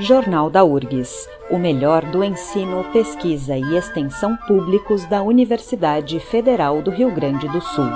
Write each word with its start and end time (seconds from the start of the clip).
Jornal 0.00 0.48
da 0.48 0.62
URGS, 0.62 1.28
o 1.50 1.58
melhor 1.58 2.04
do 2.04 2.22
ensino, 2.22 2.84
pesquisa 2.92 3.56
e 3.56 3.76
extensão 3.76 4.36
públicos 4.46 5.04
da 5.06 5.22
Universidade 5.22 6.20
Federal 6.20 6.80
do 6.80 6.88
Rio 6.92 7.10
Grande 7.10 7.48
do 7.48 7.60
Sul. 7.60 7.90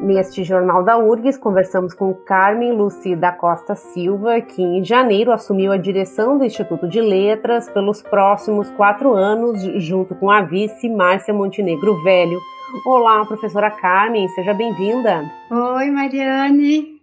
Neste 0.00 0.42
Jornal 0.44 0.82
da 0.82 0.96
URGS, 0.96 1.36
conversamos 1.36 1.92
com 1.92 2.14
Carmen 2.14 2.72
Luci 2.72 3.14
da 3.14 3.32
Costa 3.32 3.74
Silva, 3.74 4.40
que 4.40 4.62
em 4.62 4.82
janeiro 4.82 5.30
assumiu 5.30 5.72
a 5.72 5.76
direção 5.76 6.38
do 6.38 6.44
Instituto 6.44 6.88
de 6.88 7.02
Letras 7.02 7.68
pelos 7.68 8.00
próximos 8.00 8.70
quatro 8.70 9.12
anos, 9.12 9.62
junto 9.76 10.14
com 10.14 10.30
a 10.30 10.40
vice 10.40 10.88
Márcia 10.88 11.34
Montenegro 11.34 12.02
Velho 12.02 12.40
Olá, 12.86 13.26
professora 13.26 13.70
Carmen, 13.70 14.26
seja 14.28 14.54
bem-vinda. 14.54 15.30
Oi, 15.50 15.90
Mariane. 15.90 17.02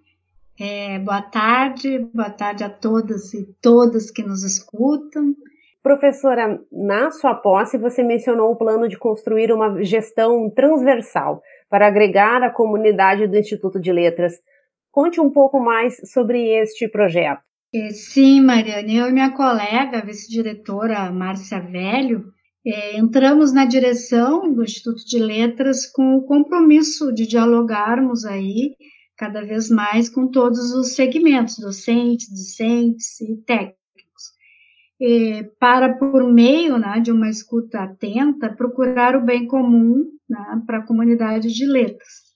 É, 0.60 0.98
boa 0.98 1.22
tarde, 1.22 2.00
boa 2.12 2.32
tarde 2.32 2.64
a 2.64 2.70
todas 2.70 3.32
e 3.36 3.46
todos 3.62 4.10
que 4.10 4.24
nos 4.24 4.44
escutam. 4.44 5.36
Professora, 5.84 6.60
na 6.72 7.12
sua 7.12 7.36
posse 7.36 7.78
você 7.78 8.02
mencionou 8.02 8.52
o 8.52 8.58
plano 8.58 8.90
de 8.90 8.98
construir 8.98 9.54
uma 9.54 9.84
gestão 9.84 10.50
transversal 10.50 11.40
para 11.70 11.86
agregar 11.86 12.42
a 12.42 12.50
comunidade 12.50 13.28
do 13.28 13.38
Instituto 13.38 13.80
de 13.80 13.92
Letras. 13.92 14.34
Conte 14.92 15.22
um 15.22 15.30
pouco 15.30 15.60
mais 15.60 15.98
sobre 16.12 16.50
este 16.50 16.88
projeto. 16.88 17.42
Sim, 17.92 18.42
Mariane, 18.42 18.98
eu 18.98 19.08
e 19.08 19.14
minha 19.14 19.32
colega, 19.32 20.04
vice-diretora 20.04 21.12
Márcia 21.12 21.60
Velho, 21.60 22.34
é, 22.72 22.98
entramos 22.98 23.52
na 23.52 23.66
direção 23.66 24.54
do 24.54 24.64
Instituto 24.64 25.04
de 25.06 25.18
Letras 25.18 25.86
com 25.86 26.16
o 26.16 26.24
compromisso 26.24 27.12
de 27.14 27.26
dialogarmos 27.26 28.26
aí 28.26 28.76
cada 29.18 29.44
vez 29.44 29.70
mais 29.70 30.08
com 30.08 30.28
todos 30.28 30.72
os 30.74 30.96
segmentos, 30.96 31.58
docentes, 31.58 32.28
discentes 32.30 33.20
e 33.20 33.36
técnicos, 33.46 34.24
é, 35.02 35.44
para, 35.60 35.94
por 35.98 36.32
meio 36.32 36.78
né, 36.78 37.00
de 37.02 37.12
uma 37.12 37.30
escuta 37.30 37.80
atenta, 37.80 38.56
procurar 38.56 39.18
o 39.18 39.26
bem 39.26 39.46
comum 39.46 40.06
né, 40.30 40.62
para 40.66 40.78
a 40.78 40.86
comunidade 40.86 41.54
de 41.54 41.66
letras. 41.66 42.30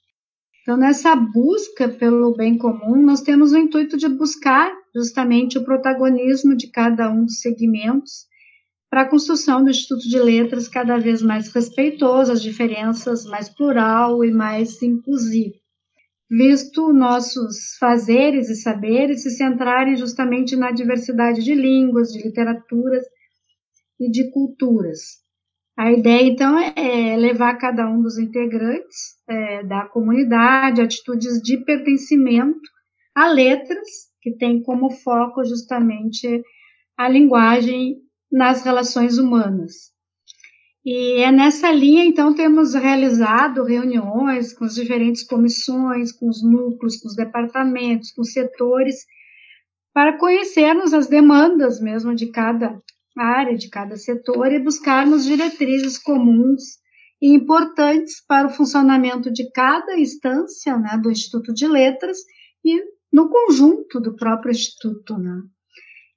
Então, 0.61 0.75
nessa 0.75 1.15
busca 1.15 1.87
pelo 1.87 2.35
bem 2.35 2.57
comum, 2.57 3.01
nós 3.01 3.21
temos 3.21 3.53
o 3.53 3.57
intuito 3.57 3.97
de 3.97 4.09
buscar 4.09 4.73
justamente 4.95 5.57
o 5.57 5.63
protagonismo 5.63 6.55
de 6.55 6.69
cada 6.69 7.09
um 7.11 7.25
dos 7.25 7.39
segmentos 7.39 8.25
para 8.93 9.01
a 9.01 9.09
construção 9.09 9.63
do 9.63 9.71
Instituto 9.71 10.07
de 10.07 10.19
Letras 10.19 10.67
cada 10.67 10.99
vez 10.99 11.19
mais 11.23 11.51
respeitoso 11.51 12.31
às 12.31 12.43
diferenças, 12.43 13.25
mais 13.25 13.49
plural 13.49 14.23
e 14.23 14.31
mais 14.31 14.83
inclusivo, 14.83 15.55
visto 16.29 16.93
nossos 16.93 17.75
fazeres 17.79 18.51
e 18.51 18.55
saberes 18.55 19.23
se 19.23 19.31
centrarem 19.31 19.95
justamente 19.95 20.55
na 20.55 20.69
diversidade 20.69 21.43
de 21.43 21.55
línguas, 21.55 22.09
de 22.09 22.21
literaturas 22.21 23.03
e 23.99 24.11
de 24.11 24.29
culturas. 24.29 24.99
A 25.75 25.91
ideia, 25.91 26.27
então, 26.27 26.55
é 26.59 27.17
levar 27.17 27.55
cada 27.55 27.89
um 27.89 27.99
dos 27.99 28.19
integrantes 28.19 29.15
é, 29.27 29.63
da 29.63 29.85
comunidade 29.87 30.83
atitudes 30.83 31.41
de 31.41 31.57
pertencimento 31.65 32.69
a 33.15 33.27
letras, 33.27 33.89
que 34.21 34.37
tem 34.37 34.61
como 34.61 34.91
foco 34.91 35.43
justamente 35.43 36.43
a 36.95 37.09
linguagem 37.09 38.02
nas 38.33 38.63
relações 38.63 39.19
humanas. 39.19 39.93
E 40.83 41.21
é 41.21 41.31
nessa 41.31 41.71
linha, 41.71 42.03
então, 42.03 42.33
temos 42.33 42.73
realizado 42.73 43.63
reuniões 43.63 44.51
com 44.51 44.65
as 44.65 44.73
diferentes 44.73 45.23
comissões, 45.23 46.11
com 46.11 46.27
os 46.27 46.43
núcleos, 46.43 46.97
com 46.97 47.07
os 47.07 47.15
departamentos, 47.15 48.11
com 48.11 48.21
os 48.21 48.33
setores, 48.33 49.05
para 49.93 50.17
conhecermos 50.17 50.93
as 50.93 51.07
demandas 51.07 51.79
mesmo 51.79 52.15
de 52.15 52.31
cada 52.31 52.81
área, 53.15 53.55
de 53.55 53.69
cada 53.69 53.95
setor 53.95 54.51
e 54.51 54.59
buscarmos 54.59 55.23
diretrizes 55.23 55.99
comuns 55.99 56.79
e 57.21 57.29
importantes 57.33 58.25
para 58.27 58.47
o 58.47 58.51
funcionamento 58.51 59.31
de 59.31 59.49
cada 59.51 59.97
instância 59.97 60.75
né, 60.77 60.99
do 61.01 61.11
Instituto 61.11 61.53
de 61.53 61.67
Letras 61.67 62.17
e 62.65 62.83
no 63.11 63.29
conjunto 63.29 64.01
do 64.01 64.15
próprio 64.15 64.51
Instituto. 64.51 65.17
Né. 65.17 65.43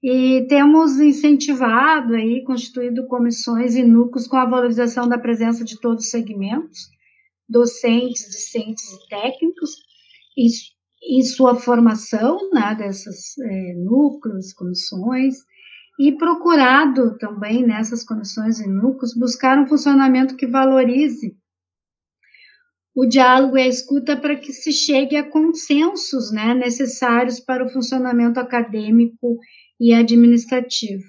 E 0.02 0.46
temos 0.48 1.00
incentivado 1.00 2.14
aí, 2.14 2.44
constituído 2.44 3.06
comissões 3.06 3.74
e 3.74 3.82
núcleos 3.82 4.28
com 4.28 4.36
a 4.36 4.44
valorização 4.44 5.08
da 5.08 5.18
presença 5.18 5.64
de 5.64 5.80
todos 5.80 6.04
os 6.04 6.10
segmentos, 6.10 6.88
docentes, 7.48 8.26
discentes 8.26 8.84
e 8.84 9.08
técnicos, 9.08 9.70
e, 10.36 10.48
e 11.18 11.22
sua 11.24 11.56
formação 11.56 12.38
né, 12.52 12.74
desses 12.74 13.38
é, 13.38 13.74
núcleos, 13.74 14.52
comissões, 14.52 15.36
e 15.98 16.12
procurado 16.12 17.16
também 17.16 17.66
nessas 17.66 18.04
comissões 18.04 18.60
e 18.60 18.68
núcleos 18.68 19.14
buscar 19.14 19.58
um 19.58 19.66
funcionamento 19.66 20.36
que 20.36 20.46
valorize 20.46 21.34
o 22.94 23.06
diálogo 23.06 23.58
e 23.58 23.62
a 23.62 23.68
escuta 23.68 24.16
para 24.16 24.36
que 24.36 24.52
se 24.52 24.72
chegue 24.72 25.16
a 25.16 25.28
consensos 25.28 26.32
né, 26.32 26.54
necessários 26.54 27.38
para 27.38 27.64
o 27.64 27.68
funcionamento 27.68 28.40
acadêmico 28.40 29.38
e 29.80 29.92
administrativo. 29.92 31.04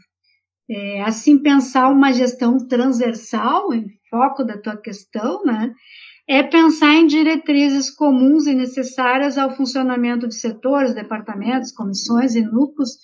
É, 0.70 1.02
assim, 1.04 1.38
pensar 1.38 1.90
uma 1.90 2.12
gestão 2.12 2.58
transversal, 2.68 3.74
em 3.74 3.88
foco 4.10 4.44
da 4.44 4.58
tua 4.58 4.76
questão, 4.76 5.44
né, 5.44 5.74
é 6.28 6.44
pensar 6.44 6.94
em 6.94 7.08
diretrizes 7.08 7.90
comuns 7.90 8.48
e 8.48 8.54
necessárias 8.54 9.38
ao 9.38 9.56
funcionamento 9.56 10.28
de 10.28 10.36
setores, 10.36 10.94
departamentos, 10.94 11.72
comissões 11.72 12.36
e 12.36 12.42
núcleos, 12.42 12.98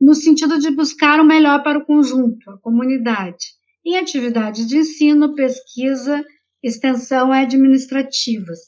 no 0.00 0.14
sentido 0.14 0.58
de 0.58 0.70
buscar 0.70 1.20
o 1.20 1.24
melhor 1.24 1.62
para 1.62 1.78
o 1.78 1.84
conjunto, 1.84 2.50
a 2.50 2.58
comunidade, 2.58 3.46
em 3.84 3.96
atividades 3.96 4.66
de 4.66 4.78
ensino, 4.78 5.34
pesquisa, 5.34 6.24
extensão 6.62 7.34
e 7.34 7.38
administrativas. 7.38 8.60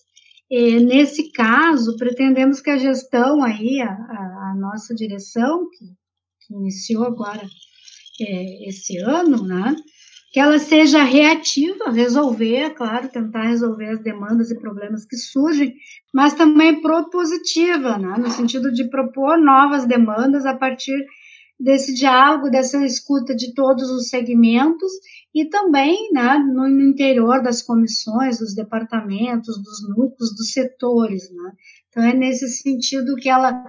E, 0.50 0.80
nesse 0.80 1.30
caso, 1.32 1.96
pretendemos 1.96 2.60
que 2.60 2.70
a 2.70 2.76
gestão 2.76 3.42
aí, 3.42 3.80
a, 3.80 3.90
a, 3.90 4.54
nossa 4.58 4.94
direção, 4.94 5.68
que 5.70 5.86
que 6.46 6.54
iniciou 6.54 7.04
agora 7.04 7.46
é, 8.20 8.68
esse 8.68 8.98
ano, 8.98 9.42
né? 9.42 9.74
Que 10.32 10.40
ela 10.40 10.58
seja 10.58 11.04
reativa, 11.04 11.90
resolver, 11.90 12.70
claro, 12.70 13.08
tentar 13.08 13.44
resolver 13.44 13.90
as 13.90 14.02
demandas 14.02 14.50
e 14.50 14.58
problemas 14.58 15.04
que 15.04 15.16
surgem, 15.16 15.74
mas 16.12 16.34
também 16.34 16.80
propositiva, 16.80 17.98
né? 17.98 18.16
No 18.18 18.30
sentido 18.30 18.72
de 18.72 18.88
propor 18.88 19.38
novas 19.38 19.86
demandas 19.86 20.44
a 20.44 20.54
partir 20.54 21.06
desse 21.58 21.94
diálogo, 21.94 22.50
dessa 22.50 22.84
escuta 22.84 23.34
de 23.34 23.54
todos 23.54 23.88
os 23.90 24.08
segmentos 24.08 24.90
e 25.34 25.44
também 25.46 26.10
né, 26.12 26.38
no 26.38 26.68
interior 26.68 27.42
das 27.42 27.62
comissões, 27.62 28.38
dos 28.38 28.54
departamentos, 28.54 29.56
dos 29.62 29.88
núcleos, 29.88 30.34
dos 30.36 30.52
setores. 30.52 31.30
Né? 31.30 31.52
Então, 31.88 32.02
é 32.02 32.14
nesse 32.14 32.48
sentido 32.48 33.16
que 33.16 33.28
ela 33.28 33.50
é, 33.50 33.62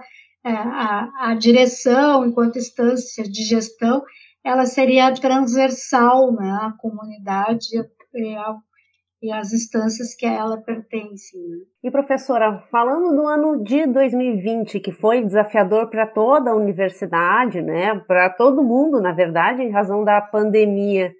a, 0.52 1.30
a 1.30 1.34
direção, 1.34 2.24
enquanto 2.24 2.58
instância 2.58 3.24
de 3.24 3.42
gestão, 3.42 4.02
ela 4.44 4.64
seria 4.64 5.12
transversal 5.12 6.32
né, 6.32 6.50
à 6.62 6.72
comunidade 6.78 7.66
e, 8.14 8.36
a, 8.36 8.54
e 9.20 9.32
às 9.32 9.52
instâncias 9.52 10.14
que 10.14 10.24
a 10.24 10.32
ela 10.32 10.56
pertencem. 10.58 11.40
Né? 11.40 11.56
E 11.82 11.90
professora, 11.90 12.62
falando 12.70 13.16
do 13.16 13.26
ano 13.26 13.64
de 13.64 13.86
2020, 13.86 14.78
que 14.78 14.92
foi 14.92 15.24
desafiador 15.24 15.90
para 15.90 16.06
toda 16.06 16.52
a 16.52 16.56
universidade, 16.56 17.60
né, 17.60 17.98
para 18.06 18.30
todo 18.30 18.62
mundo, 18.62 19.00
na 19.00 19.12
verdade, 19.12 19.62
em 19.62 19.70
razão 19.70 20.04
da 20.04 20.20
pandemia, 20.20 21.12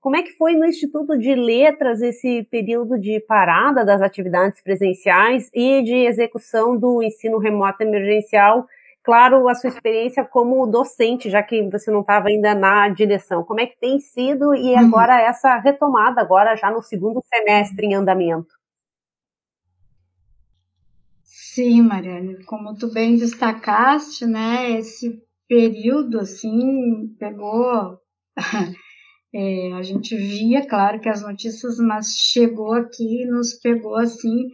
como 0.00 0.16
é 0.16 0.22
que 0.22 0.32
foi 0.32 0.54
no 0.54 0.64
Instituto 0.64 1.18
de 1.18 1.34
Letras 1.34 2.00
esse 2.00 2.44
período 2.50 2.98
de 2.98 3.20
parada 3.20 3.84
das 3.84 4.00
atividades 4.00 4.62
presenciais 4.62 5.50
e 5.52 5.82
de 5.82 5.94
execução 6.06 6.76
do 6.76 7.02
ensino 7.02 7.38
remoto 7.38 7.82
emergencial? 7.82 8.66
Claro, 9.02 9.48
a 9.48 9.54
sua 9.54 9.68
experiência 9.68 10.24
como 10.24 10.66
docente, 10.66 11.30
já 11.30 11.42
que 11.42 11.68
você 11.70 11.90
não 11.90 12.02
estava 12.02 12.28
ainda 12.28 12.54
na 12.54 12.88
direção. 12.90 13.42
Como 13.42 13.60
é 13.60 13.66
que 13.66 13.78
tem 13.78 13.98
sido 13.98 14.54
e 14.54 14.72
uhum. 14.72 14.78
agora 14.78 15.20
essa 15.20 15.56
retomada, 15.58 16.20
agora 16.20 16.54
já 16.56 16.70
no 16.70 16.82
segundo 16.82 17.22
semestre 17.24 17.86
em 17.86 17.94
andamento? 17.94 18.54
Sim, 21.24 21.82
Mariane, 21.82 22.44
como 22.44 22.76
tu 22.76 22.92
bem 22.92 23.16
destacaste, 23.16 24.26
né, 24.26 24.70
esse 24.78 25.20
período, 25.48 26.20
assim, 26.20 27.08
pegou 27.18 27.98
É, 29.34 29.72
a 29.74 29.82
gente 29.82 30.16
via, 30.16 30.66
claro, 30.66 31.00
que 31.00 31.08
as 31.08 31.22
notícias, 31.22 31.78
mas 31.78 32.14
chegou 32.16 32.72
aqui 32.72 33.22
e 33.22 33.26
nos 33.26 33.54
pegou 33.54 33.96
assim, 33.96 34.48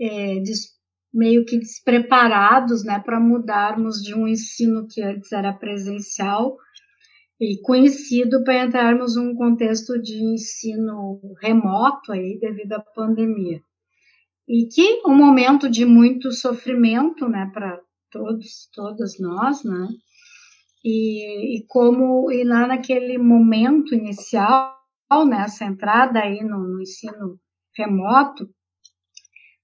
é, 0.00 0.42
meio 1.14 1.44
que 1.46 1.58
despreparados 1.58 2.84
né, 2.84 3.00
para 3.00 3.20
mudarmos 3.20 4.02
de 4.02 4.14
um 4.14 4.28
ensino 4.28 4.86
que 4.88 5.02
antes 5.02 5.32
era 5.32 5.52
presencial 5.52 6.56
e 7.40 7.60
conhecido 7.62 8.42
para 8.44 8.64
entrarmos 8.64 9.16
num 9.16 9.34
contexto 9.34 10.00
de 10.00 10.16
ensino 10.22 11.20
remoto 11.40 12.12
aí 12.12 12.38
devido 12.40 12.72
à 12.74 12.80
pandemia. 12.80 13.60
e 14.48 14.66
que 14.68 15.02
um 15.06 15.14
momento 15.14 15.68
de 15.68 15.84
muito 15.84 16.30
sofrimento, 16.32 17.28
né, 17.28 17.50
para 17.52 17.80
todos, 18.10 18.68
todas 18.74 19.18
nós, 19.18 19.64
né, 19.64 19.88
e, 20.88 21.56
e, 21.56 21.66
como 21.66 22.30
e 22.30 22.44
lá 22.44 22.64
naquele 22.68 23.18
momento 23.18 23.92
inicial, 23.92 24.72
nessa 25.26 25.64
né, 25.64 25.72
entrada 25.72 26.20
aí 26.20 26.44
no, 26.44 26.60
no 26.60 26.80
ensino 26.80 27.40
remoto, 27.76 28.48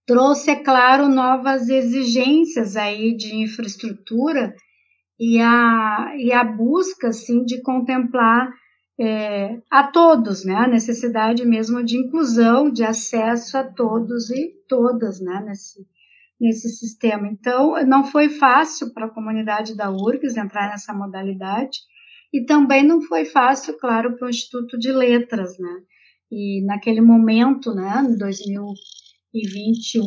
trouxe, 0.04 0.50
é 0.50 0.56
claro, 0.56 1.08
novas 1.08 1.68
exigências 1.68 2.76
aí 2.76 3.16
de 3.16 3.36
infraestrutura 3.36 4.52
e 5.18 5.40
a, 5.40 6.12
e 6.16 6.32
a 6.32 6.42
busca, 6.42 7.08
assim, 7.08 7.44
de 7.44 7.62
contemplar 7.62 8.52
é, 9.00 9.60
a 9.70 9.86
todos, 9.86 10.44
né, 10.44 10.56
a 10.56 10.66
necessidade 10.66 11.46
mesmo 11.46 11.84
de 11.84 11.98
inclusão, 11.98 12.68
de 12.68 12.82
acesso 12.82 13.56
a 13.56 13.62
todos 13.62 14.28
e 14.30 14.52
todas, 14.68 15.20
né, 15.20 15.40
nesse, 15.46 15.86
nesse 16.42 16.68
sistema. 16.70 17.28
Então, 17.28 17.74
não 17.86 18.04
foi 18.04 18.28
fácil 18.28 18.92
para 18.92 19.06
a 19.06 19.10
comunidade 19.10 19.76
da 19.76 19.90
URGS 19.92 20.36
entrar 20.36 20.68
nessa 20.70 20.92
modalidade, 20.92 21.78
e 22.34 22.44
também 22.44 22.84
não 22.84 23.00
foi 23.00 23.24
fácil, 23.24 23.78
claro, 23.78 24.16
para 24.16 24.26
o 24.26 24.30
Instituto 24.30 24.76
de 24.76 24.90
Letras, 24.90 25.56
né, 25.58 25.82
e 26.30 26.64
naquele 26.64 27.00
momento, 27.00 27.72
né, 27.74 28.02
em 28.04 28.16
2021, 28.16 30.04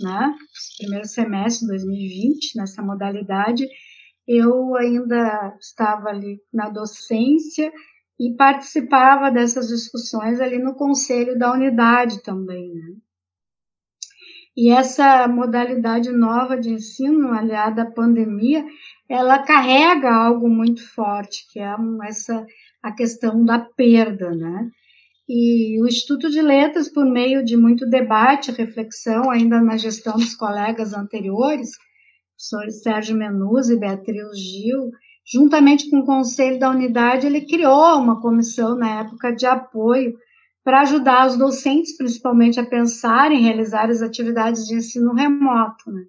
né, 0.00 0.34
primeiro 0.78 1.06
semestre 1.06 1.66
de 1.66 1.72
2020, 1.72 2.56
nessa 2.56 2.80
modalidade, 2.80 3.66
eu 4.26 4.74
ainda 4.76 5.54
estava 5.60 6.08
ali 6.08 6.40
na 6.52 6.70
docência 6.70 7.70
e 8.18 8.34
participava 8.36 9.30
dessas 9.30 9.68
discussões 9.68 10.40
ali 10.40 10.58
no 10.58 10.74
conselho 10.76 11.36
da 11.36 11.52
unidade 11.52 12.22
também, 12.22 12.72
né? 12.72 12.94
E 14.56 14.70
essa 14.70 15.26
modalidade 15.26 16.10
nova 16.12 16.58
de 16.58 16.70
ensino, 16.70 17.32
aliada 17.32 17.82
à 17.82 17.90
pandemia, 17.90 18.64
ela 19.08 19.38
carrega 19.38 20.12
algo 20.12 20.48
muito 20.48 20.86
forte, 20.94 21.46
que 21.50 21.58
é 21.58 21.74
essa 22.04 22.44
a 22.82 22.92
questão 22.92 23.44
da 23.44 23.58
perda, 23.58 24.30
né? 24.34 24.68
E 25.28 25.80
o 25.80 25.86
Instituto 25.86 26.28
de 26.28 26.42
Letras, 26.42 26.88
por 26.88 27.06
meio 27.06 27.44
de 27.44 27.56
muito 27.56 27.88
debate, 27.88 28.50
reflexão, 28.50 29.30
ainda 29.30 29.60
na 29.60 29.76
gestão 29.76 30.14
dos 30.14 30.34
colegas 30.34 30.92
anteriores, 30.92 31.70
professores 32.36 32.82
Sérgio 32.82 33.16
Menuzzi 33.16 33.74
e 33.74 33.78
Beatriz 33.78 34.38
Gil, 34.38 34.90
juntamente 35.24 35.88
com 35.88 36.00
o 36.00 36.04
conselho 36.04 36.58
da 36.58 36.70
unidade, 36.70 37.26
ele 37.26 37.42
criou 37.42 37.98
uma 37.98 38.20
comissão 38.20 38.76
na 38.76 39.00
época 39.00 39.32
de 39.32 39.46
apoio 39.46 40.12
para 40.64 40.82
ajudar 40.82 41.26
os 41.26 41.36
docentes, 41.36 41.96
principalmente, 41.96 42.60
a 42.60 42.66
pensar 42.66 43.32
em 43.32 43.42
realizar 43.42 43.90
as 43.90 44.00
atividades 44.00 44.64
de 44.66 44.76
ensino 44.76 45.12
remoto. 45.12 45.90
Né? 45.90 46.02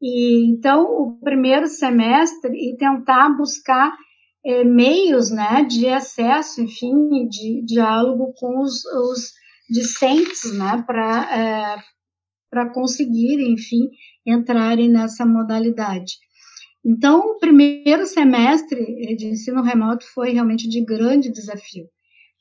E 0.00 0.50
então, 0.50 0.84
o 0.84 1.18
primeiro 1.20 1.66
semestre 1.66 2.52
e 2.52 2.76
tentar 2.76 3.30
buscar 3.30 3.96
é, 4.44 4.62
meios, 4.64 5.30
né, 5.30 5.64
de 5.64 5.88
acesso, 5.88 6.62
enfim, 6.62 7.26
de 7.28 7.64
diálogo 7.64 8.32
com 8.38 8.60
os, 8.60 8.84
os 8.84 9.32
discentes, 9.68 10.56
né, 10.56 10.82
para 10.86 11.36
é, 11.36 11.82
para 12.50 12.72
conseguir, 12.72 13.40
enfim, 13.40 13.90
entrarem 14.26 14.88
nessa 14.88 15.26
modalidade. 15.26 16.14
Então, 16.84 17.20
o 17.20 17.38
primeiro 17.38 18.06
semestre 18.06 18.80
de 19.16 19.26
ensino 19.26 19.62
remoto 19.62 20.06
foi 20.14 20.30
realmente 20.30 20.66
de 20.68 20.82
grande 20.82 21.30
desafio. 21.30 21.84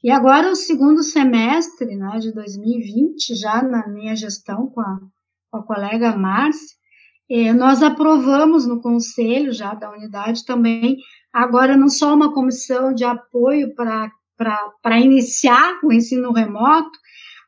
E 0.04 0.12
agora, 0.12 0.52
o 0.52 0.56
segundo 0.56 1.02
semestre 1.02 1.96
né, 1.96 2.20
de 2.20 2.32
2020, 2.32 3.36
já 3.36 3.64
na 3.64 3.88
minha 3.88 4.16
gestão 4.16 4.68
com 4.68 4.80
a, 4.82 5.00
com 5.50 5.58
a 5.58 5.64
colega 5.64 6.16
Márcia, 6.16 6.78
eh, 7.30 7.52
nós 7.52 7.82
aprovamos 7.82 8.68
no 8.68 8.80
conselho 8.80 9.52
já 9.52 9.74
da 9.74 9.92
unidade 9.92 10.46
também, 10.46 10.98
agora 11.34 11.76
não 11.76 11.90
só 11.90 12.14
uma 12.14 12.34
comissão 12.34 12.94
de 12.94 13.04
apoio 13.04 13.74
para 13.76 15.00
iniciar 15.00 15.80
o 15.84 15.92
ensino 15.92 16.32
remoto, 16.32 16.98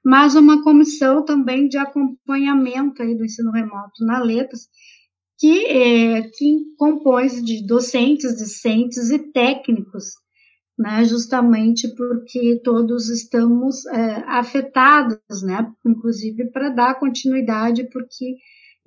mas 0.04 0.36
uma 0.36 0.64
comissão 0.64 1.24
também 1.24 1.68
de 1.68 1.78
acompanhamento 1.78 3.04
aí 3.04 3.16
do 3.16 3.26
ensino 3.26 3.52
remoto 3.52 4.04
na 4.04 4.20
Letras, 4.20 4.68
que, 5.38 5.66
é, 5.66 6.22
que 6.24 6.58
compõe 6.78 7.28
de 7.28 7.66
docentes, 7.66 8.36
discentes 8.36 9.10
e 9.12 9.32
técnicos, 9.32 10.16
né, 10.80 11.04
justamente 11.04 11.94
porque 11.94 12.62
todos 12.64 13.10
estamos 13.10 13.86
é, 13.88 14.24
afetados, 14.28 15.44
né, 15.44 15.70
inclusive 15.86 16.50
para 16.52 16.70
dar 16.70 16.98
continuidade, 16.98 17.84
porque, 17.92 18.38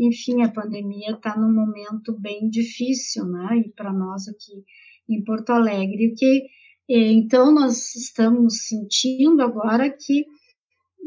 enfim, 0.01 0.43
a 0.43 0.51
pandemia 0.51 1.11
está 1.11 1.37
num 1.37 1.53
momento 1.53 2.19
bem 2.19 2.49
difícil, 2.49 3.27
né, 3.27 3.59
e 3.59 3.69
para 3.73 3.93
nós 3.93 4.27
aqui 4.27 4.65
em 5.07 5.23
Porto 5.23 5.51
Alegre, 5.51 6.15
que 6.17 6.47
é, 6.89 7.13
então 7.13 7.53
nós 7.53 7.95
estamos 7.95 8.67
sentindo 8.67 9.43
agora 9.43 9.91
que 9.91 10.25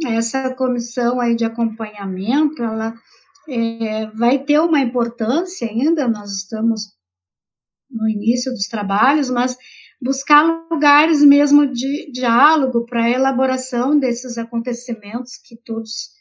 essa 0.06 0.54
comissão 0.54 1.20
aí 1.20 1.36
de 1.36 1.46
acompanhamento, 1.46 2.62
ela 2.62 2.94
é, 3.50 4.06
vai 4.12 4.38
ter 4.38 4.60
uma 4.60 4.80
importância 4.80 5.68
ainda, 5.68 6.08
nós 6.08 6.32
estamos 6.32 6.94
no 7.90 8.08
início 8.08 8.52
dos 8.52 8.68
trabalhos, 8.68 9.32
mas 9.32 9.58
buscar 10.06 10.44
lugares 10.72 11.24
mesmo 11.24 11.66
de 11.66 12.12
diálogo 12.12 12.86
para 12.86 13.10
elaboração 13.10 13.98
desses 13.98 14.38
acontecimentos 14.38 15.32
que 15.44 15.58
todos 15.58 16.12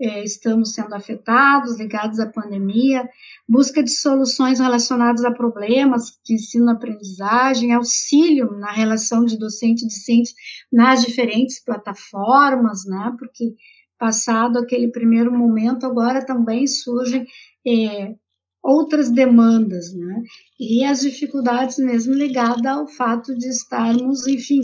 é, 0.00 0.24
estamos 0.24 0.74
sendo 0.74 0.92
afetados, 0.92 1.78
ligados 1.78 2.18
à 2.18 2.26
pandemia, 2.26 3.08
busca 3.48 3.80
de 3.80 3.92
soluções 3.92 4.58
relacionadas 4.58 5.24
a 5.24 5.30
problemas 5.30 6.18
de 6.24 6.34
ensino-aprendizagem, 6.34 7.72
auxílio 7.72 8.50
na 8.58 8.72
relação 8.72 9.24
de 9.24 9.38
docente 9.38 9.84
e 9.84 9.88
discente 9.88 10.34
nas 10.72 11.04
diferentes 11.04 11.62
plataformas, 11.64 12.84
né, 12.86 13.14
porque 13.20 13.54
passado 13.96 14.58
aquele 14.58 14.90
primeiro 14.90 15.32
momento, 15.32 15.86
agora 15.86 16.26
também 16.26 16.66
surgem 16.66 17.24
é, 17.64 18.16
outras 18.62 19.10
demandas, 19.10 19.94
né? 19.94 20.22
E 20.58 20.84
as 20.84 21.00
dificuldades 21.00 21.78
mesmo 21.78 22.14
ligadas 22.14 22.66
ao 22.66 22.86
fato 22.86 23.36
de 23.36 23.48
estarmos, 23.48 24.26
enfim, 24.26 24.60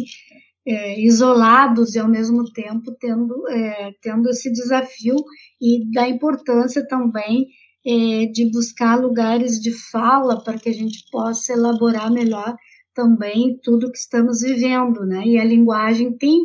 é, 0.66 1.00
isolados 1.00 1.94
e 1.94 1.98
ao 1.98 2.08
mesmo 2.08 2.44
tempo 2.52 2.96
tendo, 2.98 3.48
é, 3.48 3.92
tendo 4.02 4.28
esse 4.30 4.50
desafio 4.50 5.16
e 5.60 5.90
da 5.92 6.08
importância 6.08 6.86
também 6.86 7.46
é, 7.86 8.26
de 8.26 8.50
buscar 8.50 8.98
lugares 8.98 9.60
de 9.60 9.70
fala 9.90 10.42
para 10.42 10.58
que 10.58 10.70
a 10.70 10.72
gente 10.72 11.04
possa 11.10 11.52
elaborar 11.52 12.10
melhor 12.10 12.56
também 12.94 13.58
tudo 13.62 13.90
que 13.90 13.98
estamos 13.98 14.40
vivendo, 14.40 15.04
né? 15.04 15.22
E 15.26 15.38
a 15.38 15.44
linguagem 15.44 16.16
tem 16.16 16.40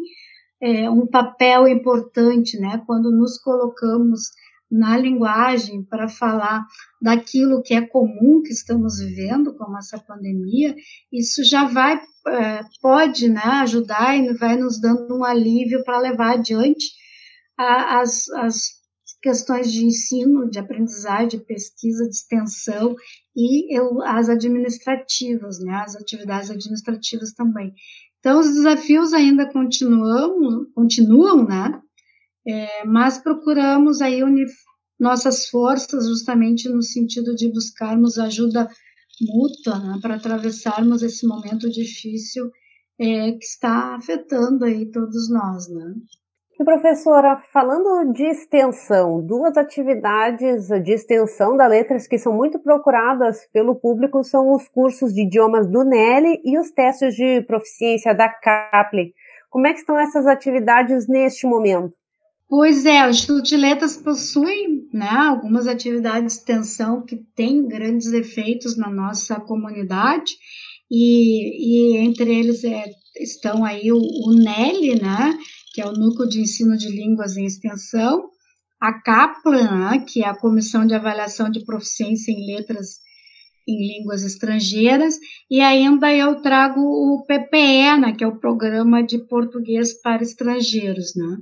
é, 0.62 0.90
um 0.90 1.08
papel 1.08 1.68
importante, 1.68 2.60
né? 2.60 2.82
Quando 2.86 3.12
nos 3.12 3.38
colocamos 3.38 4.32
na 4.72 4.98
linguagem 4.98 5.84
para 5.84 6.08
falar 6.08 6.66
daquilo 7.02 7.62
que 7.64 7.74
é 7.74 7.82
comum 7.82 8.42
que 8.44 8.52
estamos 8.52 9.00
vivendo, 9.00 9.56
como 9.56 9.78
essa 9.78 9.98
pandemia, 9.98 10.76
isso 11.12 11.44
já 11.44 11.66
vai, 11.66 12.00
é, 12.28 12.62
pode 12.82 13.28
né, 13.30 13.42
ajudar 13.62 14.16
e 14.18 14.34
vai 14.34 14.58
nos 14.58 14.80
dando 14.80 15.18
um 15.18 15.24
alívio 15.24 15.84
para 15.84 16.00
levar 16.00 16.34
adiante 16.36 16.86
as, 17.58 18.30
as 18.30 18.80
questões 19.22 19.72
de 19.72 19.86
ensino, 19.86 20.50
de 20.50 20.60
aprendizagem, 20.60 21.28
de 21.28 21.38
pesquisa, 21.40 22.06
de 22.06 22.16
extensão 22.16 22.96
e 23.36 23.76
eu, 23.76 24.02
as 24.04 24.30
administrativas, 24.30 25.60
né, 25.60 25.74
as 25.76 25.96
atividades 25.96 26.50
administrativas 26.50 27.34
também. 27.34 27.74
Então, 28.20 28.40
os 28.40 28.48
desafios 28.48 29.14
ainda 29.14 29.50
continuam, 29.52 30.66
continuam, 30.76 31.46
né? 31.46 31.82
É, 32.48 32.86
mas 32.86 33.18
procuramos 33.18 34.02
aí 34.02 34.24
unir 34.24 34.48
nossas 35.00 35.48
forças 35.48 36.08
justamente 36.08 36.68
no 36.70 36.82
sentido 36.82 37.36
de 37.36 37.52
buscarmos 37.52 38.18
ajuda 38.18 38.68
mútua 39.22 39.80
né, 39.80 40.00
para 40.02 40.16
atravessarmos 40.16 41.02
esse 41.02 41.28
momento 41.28 41.70
difícil 41.70 42.50
é, 43.00 43.32
que 43.32 43.46
está 43.46 43.96
afetando 43.96 44.66
aí 44.66 44.90
todos 44.92 45.30
nós, 45.30 45.70
né? 45.70 45.94
E 46.60 46.64
professora, 46.66 47.38
falando 47.54 48.12
de 48.12 48.26
extensão, 48.26 49.26
duas 49.26 49.56
atividades 49.56 50.68
de 50.84 50.92
extensão 50.92 51.56
da 51.56 51.66
Letras 51.66 52.06
que 52.06 52.18
são 52.18 52.34
muito 52.34 52.60
procuradas 52.60 53.48
pelo 53.54 53.76
público 53.76 54.22
são 54.26 54.54
os 54.54 54.68
cursos 54.68 55.14
de 55.14 55.22
idiomas 55.22 55.66
do 55.72 55.86
NELI 55.86 56.42
e 56.44 56.60
os 56.60 56.70
testes 56.72 57.16
de 57.16 57.42
proficiência 57.44 58.14
da 58.14 58.28
CAPLE. 58.28 59.14
Como 59.50 59.68
é 59.68 59.72
que 59.72 59.80
estão 59.80 59.98
essas 59.98 60.28
atividades 60.28 61.08
neste 61.08 61.48
momento? 61.48 61.94
Pois 62.50 62.84
é, 62.84 63.06
o 63.06 63.12
Instituto 63.12 63.44
de 63.44 63.56
Letras 63.56 63.96
possui 63.96 64.88
né, 64.92 65.08
algumas 65.08 65.68
atividades 65.68 66.34
de 66.34 66.40
extensão 66.40 67.06
que 67.06 67.18
têm 67.36 67.68
grandes 67.68 68.12
efeitos 68.12 68.76
na 68.76 68.90
nossa 68.90 69.40
comunidade, 69.40 70.34
e, 70.90 71.94
e 71.94 71.98
entre 71.98 72.34
eles 72.34 72.64
é, 72.64 72.86
estão 73.18 73.64
aí 73.64 73.92
o, 73.92 74.00
o 74.00 74.34
NELI, 74.34 75.00
né, 75.00 75.38
que 75.76 75.80
é 75.80 75.86
o 75.86 75.92
Núcleo 75.92 76.28
de 76.28 76.42
Ensino 76.42 76.76
de 76.76 76.90
Línguas 76.90 77.38
em 77.38 77.46
Extensão, 77.46 78.32
a 78.82 79.00
CAPLA, 79.00 79.92
né, 79.92 80.06
que 80.08 80.24
é 80.24 80.28
a 80.28 80.36
Comissão 80.36 80.88
de 80.88 80.96
Avaliação 80.96 81.52
de 81.52 81.64
Proficiência 81.64 82.32
em 82.32 82.48
Letras 82.48 82.98
em 83.68 84.00
Línguas 84.00 84.24
Estrangeiras, 84.24 85.20
e 85.52 85.62
ainda 85.62 86.12
eu 86.12 86.42
trago 86.42 86.82
o 86.82 87.24
PPE, 87.28 88.00
né, 88.02 88.16
que 88.18 88.24
é 88.24 88.28
o 88.28 88.40
Programa 88.40 89.04
de 89.04 89.20
Português 89.28 89.94
para 90.02 90.24
Estrangeiros, 90.24 91.14
né. 91.16 91.38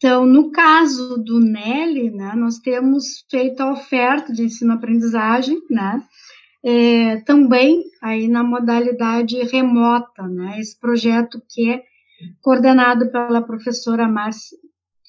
Então, 0.00 0.24
no 0.24 0.50
caso 0.50 1.18
do 1.18 1.38
NELI, 1.38 2.10
né, 2.10 2.32
nós 2.34 2.58
temos 2.58 3.22
feito 3.30 3.60
a 3.60 3.70
oferta 3.70 4.32
de 4.32 4.44
ensino-aprendizagem, 4.44 5.60
né, 5.68 6.02
é, 6.64 7.16
também 7.20 7.84
aí 8.00 8.26
na 8.26 8.42
modalidade 8.42 9.36
remota, 9.42 10.26
né, 10.26 10.58
esse 10.58 10.80
projeto 10.80 11.38
que 11.50 11.70
é 11.70 11.82
coordenado 12.40 13.12
pela 13.12 13.42
professora 13.42 14.08
Márcia, 14.08 14.56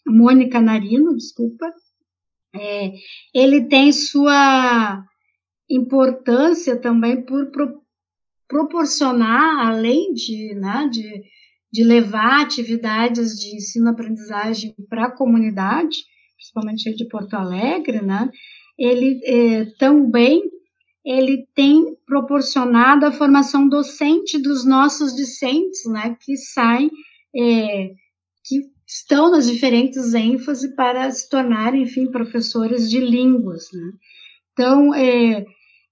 Mônica 0.05 0.59
Narino, 0.59 1.15
desculpa, 1.15 1.73
é, 2.53 2.91
ele 3.33 3.69
tem 3.69 3.93
sua 3.93 5.05
importância 5.69 6.75
também 6.75 7.21
por 7.21 7.49
pro, 7.49 7.81
proporcionar, 8.45 9.67
além 9.67 10.13
de, 10.13 10.53
né, 10.55 10.89
de, 10.91 11.23
de 11.71 11.83
levar 11.83 12.41
atividades 12.41 13.39
de 13.39 13.55
ensino-aprendizagem 13.55 14.75
para 14.89 15.05
a 15.05 15.11
comunidade, 15.11 15.97
principalmente 16.35 16.93
de 16.95 17.05
Porto 17.07 17.33
Alegre, 17.35 18.01
né, 18.01 18.29
ele 18.77 19.21
é, 19.23 19.65
também 19.77 20.41
ele 21.03 21.47
tem 21.55 21.95
proporcionado 22.05 23.05
a 23.05 23.11
formação 23.11 23.67
docente 23.67 24.37
dos 24.37 24.63
nossos 24.63 25.15
discentes, 25.15 25.85
né, 25.87 26.15
que 26.19 26.37
saem, 26.37 26.91
é, 27.35 27.91
que 28.43 28.61
estão 28.87 29.31
nas 29.31 29.49
diferentes 29.49 30.13
ênfases 30.13 30.75
para 30.75 31.09
se 31.09 31.27
tornarem, 31.29 31.83
enfim, 31.83 32.11
professores 32.11 32.89
de 32.89 32.99
línguas, 32.99 33.65
né. 33.73 33.91
Então, 34.53 34.93
é, 34.93 35.45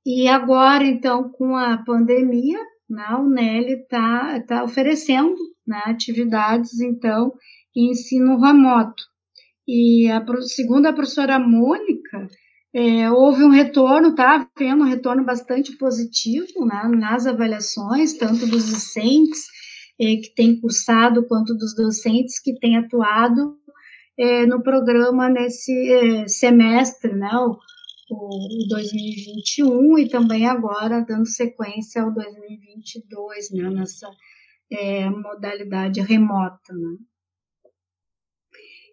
e 0.06 0.28
agora, 0.28 0.86
então, 0.86 1.30
com 1.30 1.56
a 1.56 1.78
pandemia, 1.78 2.60
né, 2.90 3.16
o 3.16 3.30
Nelly 3.30 3.82
está 3.82 4.42
tá 4.42 4.64
oferecendo 4.64 5.36
né, 5.70 5.82
atividades, 5.86 6.82
então, 6.82 7.32
ensino 7.76 8.40
remoto. 8.40 9.04
E 9.68 10.10
a, 10.10 10.26
segundo 10.42 10.88
a 10.88 10.94
professora 10.94 11.40
Mônica, 11.40 12.28
é, 12.74 13.10
houve 13.12 13.44
um 13.44 13.50
retorno, 13.50 14.10
está 14.10 14.48
havendo 14.56 14.84
um 14.84 14.88
retorno 14.88 15.24
bastante 15.24 15.78
positivo 15.78 16.66
né, 16.66 16.90
nas 16.98 17.26
avaliações, 17.26 18.14
tanto 18.14 18.46
dos 18.48 18.66
discentes 18.66 19.46
é, 20.00 20.16
que 20.16 20.34
têm 20.36 20.60
cursado, 20.60 21.28
quanto 21.28 21.56
dos 21.56 21.76
docentes 21.76 22.40
que 22.40 22.60
têm 22.60 22.78
atuado 22.78 23.58
é, 24.18 24.46
no 24.46 24.62
programa 24.62 25.30
nesse 25.30 25.72
é, 25.92 26.28
semestre, 26.28 27.14
né, 27.14 27.32
o, 27.36 27.58
o 28.12 28.68
2021 28.70 30.00
e 30.00 30.10
também 30.10 30.48
agora 30.48 31.06
dando 31.08 31.28
sequência 31.28 32.02
ao 32.02 32.14
2022, 32.14 33.52
né, 33.52 33.70
nessa 33.70 34.10
é, 34.72 35.10
modalidade 35.10 36.02
remota, 36.02 36.74
né. 36.74 36.98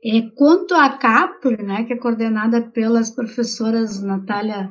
É, 0.04 0.22
quanto 0.36 0.74
à 0.74 0.96
CAPRE, 0.96 1.62
né, 1.62 1.84
que 1.84 1.92
é 1.92 1.96
coordenada 1.96 2.62
pelas 2.70 3.10
professoras 3.10 4.00
Natália 4.02 4.70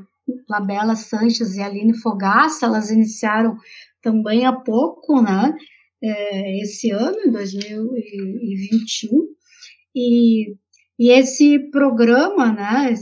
Labela 0.50 0.96
Sanches 0.96 1.56
e 1.56 1.62
Aline 1.62 1.98
Fogaça, 1.98 2.66
elas 2.66 2.90
iniciaram 2.90 3.58
também 4.02 4.46
há 4.46 4.54
pouco, 4.54 5.22
né, 5.22 5.54
é, 6.02 6.62
esse 6.62 6.92
ano, 6.92 7.18
em 7.26 7.32
2021, 7.32 9.28
e, 9.96 10.56
e 10.98 11.10
esse 11.12 11.60
programa, 11.70 12.54
né, 12.54 12.94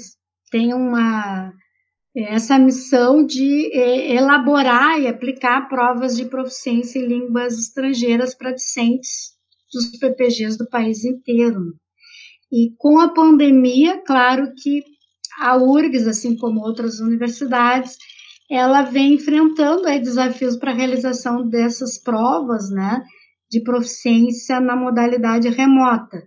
tem 0.50 0.74
uma 0.74 1.54
essa 2.16 2.60
missão 2.60 3.26
de 3.26 3.72
é, 3.74 4.16
elaborar 4.16 5.00
e 5.00 5.08
aplicar 5.08 5.68
provas 5.68 6.16
de 6.16 6.26
proficiência 6.26 7.00
em 7.00 7.08
línguas 7.08 7.58
estrangeiras 7.58 8.36
para 8.36 8.54
discentes 8.54 9.34
dos 9.74 9.98
PPGs 9.98 10.58
do 10.58 10.70
país 10.70 11.04
inteiro. 11.04 11.74
E 12.52 12.72
com 12.78 13.00
a 13.00 13.10
pandemia, 13.10 14.00
claro 14.06 14.54
que 14.56 14.84
a 15.40 15.58
URGS, 15.58 16.08
assim 16.08 16.38
como 16.38 16.62
outras 16.62 17.00
universidades, 17.00 17.98
ela 18.50 18.84
vem 18.84 19.16
enfrentando 19.16 19.88
aí 19.88 20.00
desafios 20.00 20.56
para 20.58 20.72
a 20.72 20.76
realização 20.76 21.48
dessas 21.50 21.98
provas, 21.98 22.70
né, 22.70 23.02
de 23.50 23.64
proficiência 23.64 24.60
na 24.60 24.76
modalidade 24.76 25.50
remota. 25.50 26.22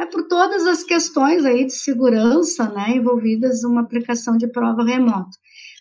Mas 0.00 0.08
por 0.08 0.26
todas 0.28 0.66
as 0.66 0.82
questões 0.82 1.44
aí 1.44 1.66
de 1.66 1.74
segurança, 1.74 2.70
né, 2.70 2.96
envolvidas 2.96 3.62
numa 3.62 3.82
aplicação 3.82 4.34
de 4.34 4.48
prova 4.48 4.82
remota. 4.82 5.36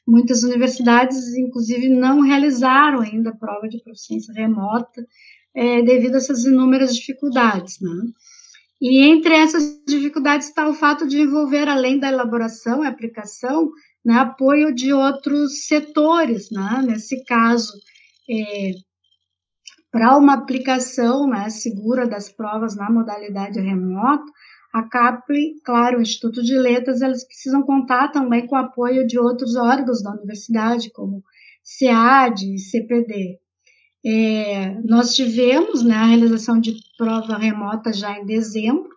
Muitas 0.05 0.43
universidades, 0.43 1.37
inclusive, 1.37 1.87
não 1.87 2.19
realizaram 2.19 2.99
ainda 2.99 3.29
a 3.29 3.35
prova 3.35 3.69
de 3.69 3.81
proficiência 3.81 4.33
remota 4.33 5.07
é, 5.55 5.81
devido 5.83 6.15
a 6.15 6.17
essas 6.17 6.43
inúmeras 6.43 6.93
dificuldades, 6.93 7.79
né. 7.79 8.11
E 8.81 9.05
entre 9.05 9.33
essas 9.35 9.81
dificuldades 9.87 10.49
está 10.49 10.67
o 10.67 10.73
fato 10.73 11.07
de 11.07 11.21
envolver, 11.21 11.69
além 11.69 11.97
da 11.97 12.09
elaboração 12.09 12.83
e 12.83 12.87
aplicação, 12.87 13.71
né, 14.03 14.15
apoio 14.15 14.75
de 14.75 14.91
outros 14.91 15.65
setores, 15.65 16.51
né? 16.51 16.83
nesse 16.85 17.23
caso, 17.23 17.71
é, 18.29 18.71
para 19.91 20.17
uma 20.17 20.33
aplicação 20.33 21.27
né, 21.27 21.49
segura 21.49 22.07
das 22.07 22.29
provas 22.29 22.75
na 22.75 22.89
modalidade 22.89 23.59
remota, 23.59 24.31
a 24.71 24.83
CAPLE, 24.83 25.59
claro, 25.65 25.97
o 25.97 26.01
Instituto 26.01 26.43
de 26.43 26.55
Letras, 26.55 27.01
elas 27.01 27.25
precisam 27.25 27.63
contar 27.63 28.09
também 28.09 28.45
com 28.45 28.55
o 28.55 28.59
apoio 28.59 29.05
de 29.05 29.17
outros 29.17 29.55
órgãos 29.55 30.03
da 30.03 30.11
universidade, 30.11 30.91
como 30.91 31.23
SEAD 31.63 32.53
e 32.53 32.59
CPD. 32.59 33.39
É, 34.05 34.79
nós 34.85 35.15
tivemos 35.15 35.83
né, 35.83 35.95
a 35.95 36.05
realização 36.05 36.59
de 36.59 36.75
prova 36.97 37.37
remota 37.37 37.91
já 37.91 38.17
em 38.17 38.25
dezembro, 38.25 38.89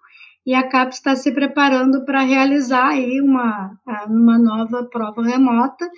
e 0.44 0.54
a 0.54 0.68
CAP 0.68 0.92
está 0.92 1.14
se 1.16 1.32
preparando 1.32 2.04
para 2.04 2.22
realizar 2.22 2.88
aí 2.88 3.20
uma, 3.20 3.78
uma 4.08 4.38
nova 4.38 4.84
prova 4.84 5.22
remota, 5.22 5.88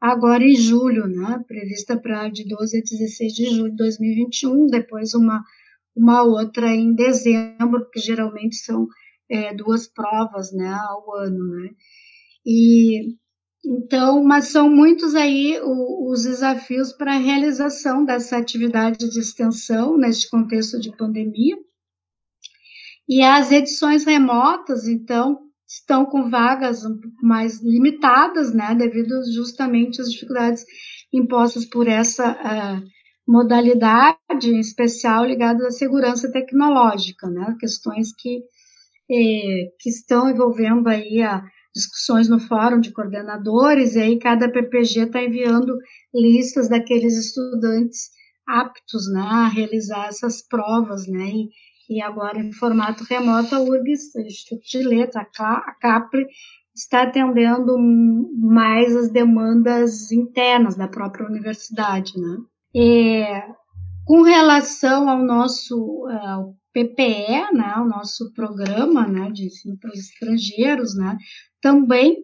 agora 0.00 0.42
em 0.42 0.54
julho, 0.54 1.06
né, 1.06 1.44
prevista 1.46 1.98
para 1.98 2.28
de 2.28 2.48
12 2.48 2.78
a 2.78 2.80
16 2.80 3.32
de 3.32 3.44
julho 3.46 3.70
de 3.70 3.76
2021, 3.76 4.66
depois 4.66 5.14
uma, 5.14 5.44
uma 5.94 6.22
outra 6.22 6.74
em 6.74 6.94
dezembro, 6.94 7.88
que 7.92 8.00
geralmente 8.00 8.56
são 8.56 8.86
é, 9.28 9.54
duas 9.54 9.86
provas 9.86 10.52
né, 10.52 10.72
ao 10.72 11.14
ano. 11.16 11.44
Né. 11.56 11.70
E 12.46 13.14
então, 13.62 14.24
mas 14.24 14.46
são 14.46 14.70
muitos 14.70 15.14
aí 15.14 15.60
os 15.62 16.22
desafios 16.22 16.92
para 16.92 17.14
a 17.14 17.18
realização 17.18 18.04
dessa 18.06 18.38
atividade 18.38 19.10
de 19.10 19.20
extensão 19.20 19.98
neste 19.98 20.30
contexto 20.30 20.80
de 20.80 20.96
pandemia. 20.96 21.58
E 23.06 23.22
as 23.22 23.52
edições 23.52 24.04
remotas, 24.04 24.88
então, 24.88 25.49
estão 25.70 26.04
com 26.04 26.28
vagas 26.28 26.82
mais 27.22 27.62
limitadas, 27.62 28.52
né, 28.52 28.74
devido 28.74 29.22
justamente 29.32 30.00
às 30.00 30.10
dificuldades 30.10 30.64
impostas 31.12 31.64
por 31.64 31.86
essa 31.86 32.32
uh, 32.32 32.84
modalidade, 33.26 34.18
em 34.46 34.58
especial 34.58 35.24
ligada 35.24 35.68
à 35.68 35.70
segurança 35.70 36.30
tecnológica, 36.32 37.28
né, 37.30 37.54
questões 37.60 38.12
que, 38.12 38.42
eh, 39.08 39.68
que 39.78 39.88
estão 39.90 40.28
envolvendo 40.28 40.88
aí 40.88 41.22
a 41.22 41.40
discussões 41.72 42.28
no 42.28 42.40
fórum 42.40 42.80
de 42.80 42.92
coordenadores, 42.92 43.94
e 43.94 44.00
aí 44.00 44.18
cada 44.18 44.50
PPG 44.50 45.02
está 45.02 45.22
enviando 45.22 45.78
listas 46.12 46.68
daqueles 46.68 47.16
estudantes 47.16 48.10
aptos 48.44 49.08
né, 49.12 49.20
a 49.20 49.46
realizar 49.46 50.08
essas 50.08 50.42
provas, 50.42 51.06
né, 51.06 51.26
e, 51.26 51.48
e 51.90 52.00
agora 52.00 52.38
em 52.38 52.52
formato 52.52 53.02
remoto, 53.02 53.54
a 53.54 53.60
URGS, 53.60 54.14
o 54.14 54.20
Instituto 54.20 54.62
de 54.64 54.82
Letras, 54.82 55.26
a 55.38 55.74
CAPRE, 55.80 56.24
está 56.74 57.02
atendendo 57.02 57.76
mais 58.38 58.94
as 58.96 59.10
demandas 59.10 60.12
internas 60.12 60.76
da 60.76 60.86
própria 60.86 61.26
universidade, 61.26 62.12
né. 62.16 62.36
E, 62.72 63.24
com 64.06 64.22
relação 64.22 65.08
ao 65.08 65.18
nosso 65.18 66.06
uh, 66.06 66.54
PPE, 66.72 67.52
né, 67.52 67.74
o 67.78 67.84
nosso 67.84 68.32
programa 68.32 69.06
né, 69.08 69.30
de 69.32 69.46
ensino 69.46 69.76
para 69.78 69.90
os 69.90 69.98
estrangeiros, 69.98 70.96
né, 70.96 71.16
também 71.60 72.16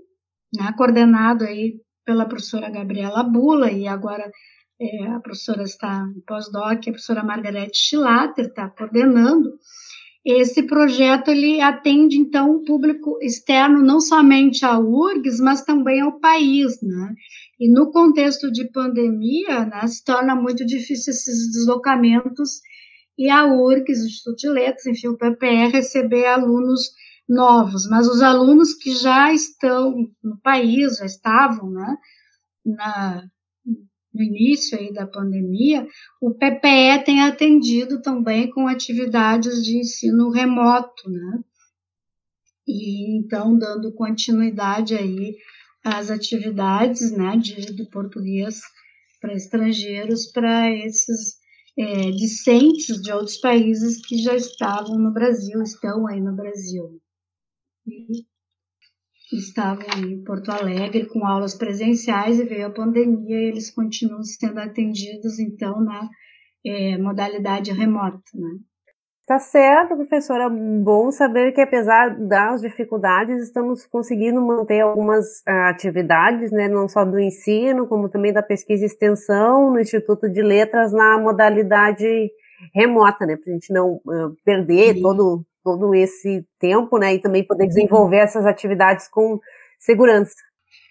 né, 0.54 0.72
coordenado 0.76 1.44
aí 1.44 1.74
pela 2.04 2.24
professora 2.24 2.70
Gabriela 2.70 3.24
Bula, 3.24 3.72
e 3.72 3.88
agora 3.88 4.30
é, 4.80 5.06
a 5.08 5.20
professora 5.20 5.62
está 5.62 6.06
em 6.14 6.20
pós-doc, 6.20 6.78
a 6.78 6.90
professora 6.90 7.24
Margarete 7.24 7.78
Schlatter 7.78 8.46
está 8.46 8.68
coordenando. 8.68 9.58
Esse 10.24 10.64
projeto 10.64 11.30
ele 11.30 11.60
atende 11.60 12.18
então 12.18 12.50
o 12.50 12.64
público 12.64 13.16
externo 13.22 13.80
não 13.80 14.00
somente 14.00 14.64
à 14.66 14.76
URGS, 14.78 15.40
mas 15.40 15.62
também 15.62 16.00
ao 16.00 16.18
país, 16.18 16.82
né? 16.82 17.14
E 17.60 17.70
no 17.72 17.90
contexto 17.92 18.50
de 18.50 18.68
pandemia, 18.70 19.64
né, 19.64 19.86
se 19.86 20.04
torna 20.04 20.34
muito 20.34 20.66
difícil 20.66 21.12
esses 21.12 21.52
deslocamentos 21.52 22.60
e 23.16 23.30
a 23.30 23.46
URGS, 23.46 24.02
o 24.02 24.06
Instituto 24.06 24.36
de 24.36 24.48
Letras, 24.48 24.86
enfim, 24.86 25.08
o 25.08 25.16
PPR, 25.16 25.70
receber 25.72 26.26
alunos 26.26 26.80
novos, 27.28 27.88
mas 27.88 28.06
os 28.08 28.20
alunos 28.20 28.74
que 28.74 28.94
já 28.94 29.32
estão 29.32 29.94
no 30.22 30.38
país, 30.42 30.98
já 30.98 31.06
estavam, 31.06 31.70
né, 31.70 31.96
na, 32.64 33.24
no 34.16 34.22
início 34.22 34.78
aí 34.78 34.92
da 34.92 35.06
pandemia, 35.06 35.86
o 36.20 36.32
PPE 36.32 37.04
tem 37.04 37.20
atendido 37.20 38.00
também 38.00 38.50
com 38.50 38.66
atividades 38.66 39.62
de 39.62 39.78
ensino 39.78 40.30
remoto, 40.30 41.10
né, 41.10 41.40
e 42.66 43.18
então 43.18 43.56
dando 43.56 43.92
continuidade 43.92 44.94
aí 44.94 45.36
às 45.84 46.10
atividades, 46.10 47.12
né, 47.12 47.36
de, 47.36 47.72
do 47.72 47.88
português 47.90 48.60
para 49.20 49.34
estrangeiros, 49.34 50.26
para 50.32 50.74
esses 50.74 51.36
é, 51.78 52.10
discentes 52.10 53.00
de 53.00 53.12
outros 53.12 53.36
países 53.36 54.04
que 54.04 54.18
já 54.18 54.34
estavam 54.34 54.98
no 54.98 55.12
Brasil, 55.12 55.62
estão 55.62 56.06
aí 56.06 56.20
no 56.20 56.34
Brasil. 56.34 57.00
E 57.86 58.24
estavam 59.32 59.86
em 59.98 60.22
Porto 60.22 60.50
Alegre 60.50 61.06
com 61.06 61.26
aulas 61.26 61.54
presenciais 61.54 62.38
e 62.38 62.44
veio 62.44 62.66
a 62.66 62.70
pandemia 62.70 63.36
e 63.36 63.48
eles 63.48 63.70
continuam 63.70 64.22
sendo 64.22 64.58
atendidos, 64.58 65.38
então, 65.38 65.80
na 65.80 66.08
é, 66.64 66.98
modalidade 66.98 67.72
remota, 67.72 68.20
né? 68.34 68.50
Tá 69.26 69.40
certo, 69.40 69.96
professora. 69.96 70.48
Bom 70.48 71.10
saber 71.10 71.50
que 71.50 71.60
apesar 71.60 72.16
das 72.16 72.60
dificuldades, 72.60 73.42
estamos 73.42 73.84
conseguindo 73.84 74.40
manter 74.40 74.82
algumas 74.82 75.40
uh, 75.40 75.68
atividades, 75.68 76.52
né, 76.52 76.68
não 76.68 76.88
só 76.88 77.04
do 77.04 77.18
ensino, 77.18 77.88
como 77.88 78.08
também 78.08 78.32
da 78.32 78.40
pesquisa 78.40 78.84
e 78.84 78.86
extensão 78.86 79.72
no 79.72 79.80
Instituto 79.80 80.28
de 80.28 80.40
Letras 80.40 80.92
na 80.92 81.18
modalidade 81.18 82.30
remota, 82.72 83.26
né, 83.26 83.36
para 83.36 83.50
a 83.50 83.54
gente 83.54 83.72
não 83.72 83.94
uh, 83.94 84.36
perder 84.44 85.00
todo, 85.02 85.44
todo 85.66 85.92
esse 85.92 86.46
tempo, 86.60 86.96
né, 86.96 87.14
e 87.14 87.20
também 87.20 87.44
poder 87.44 87.66
desenvolver 87.66 88.18
essas 88.18 88.46
atividades 88.46 89.08
com 89.08 89.40
segurança 89.80 90.36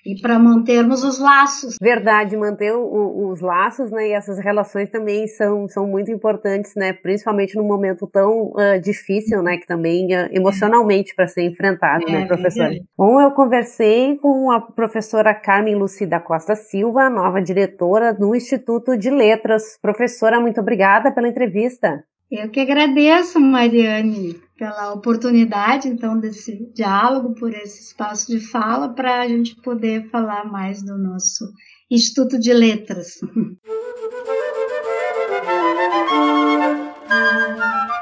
e 0.06 0.22
para 0.22 0.38
mantermos 0.38 1.04
os 1.04 1.18
laços. 1.18 1.78
Verdade, 1.82 2.38
manter 2.38 2.74
o, 2.74 3.32
os 3.32 3.42
laços, 3.42 3.90
né? 3.90 4.10
E 4.10 4.12
essas 4.12 4.38
relações 4.38 4.90
também 4.90 5.28
são, 5.28 5.68
são 5.68 5.88
muito 5.88 6.12
importantes, 6.12 6.76
né? 6.76 6.94
Principalmente 6.94 7.56
num 7.56 7.66
momento 7.66 8.06
tão 8.06 8.52
uh, 8.52 8.80
difícil, 8.80 9.42
né? 9.42 9.58
Que 9.58 9.66
também 9.66 10.06
uh, 10.16 10.30
emocionalmente 10.32 11.16
para 11.16 11.28
ser 11.28 11.42
enfrentado, 11.42 12.06
né, 12.06 12.18
é, 12.18 12.20
né, 12.20 12.28
professora? 12.28 12.76
É. 12.76 12.80
Bom, 12.96 13.20
eu 13.20 13.32
conversei 13.32 14.18
com 14.18 14.52
a 14.52 14.62
professora 14.62 15.34
Carmen 15.34 15.76
Lucida 15.76 16.20
Costa 16.20 16.56
Silva, 16.56 17.10
nova 17.10 17.42
diretora 17.42 18.14
do 18.14 18.36
Instituto 18.36 18.96
de 18.96 19.10
Letras. 19.10 19.80
Professora, 19.82 20.40
muito 20.40 20.62
obrigada 20.62 21.12
pela 21.12 21.28
entrevista. 21.28 22.04
Eu 22.30 22.50
que 22.50 22.60
agradeço, 22.60 23.40
Mariane, 23.40 24.36
pela 24.58 24.94
oportunidade, 24.94 25.88
então, 25.88 26.20
desse 26.20 26.72
diálogo, 26.74 27.36
por 27.36 27.54
esse 27.54 27.82
espaço 27.82 28.28
de 28.28 28.40
fala, 28.40 28.90
para 28.90 29.22
a 29.22 29.28
gente 29.28 29.56
poder 29.62 30.10
falar 30.10 30.46
mais 30.46 30.82
do 30.82 30.98
nosso 30.98 31.46
Instituto 31.92 32.40
de 32.40 32.54
Letras. 32.54 33.20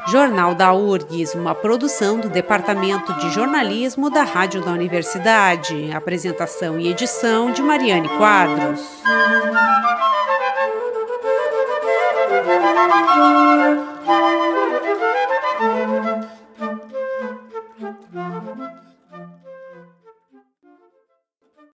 Jornal 0.07 0.53
da 0.53 0.71
URGS, 0.71 1.33
uma 1.33 1.55
produção 1.55 2.19
do 2.19 2.29
Departamento 2.29 3.11
de 3.15 3.31
Jornalismo 3.31 4.11
da 4.11 4.23
Rádio 4.23 4.63
da 4.63 4.71
Universidade. 4.71 5.91
Apresentação 5.91 6.79
e 6.79 6.87
edição 6.87 7.51
de 7.51 7.63
Mariane 7.63 8.07
Quadros. 8.09 9.01